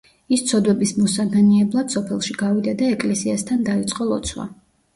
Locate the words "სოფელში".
1.97-2.37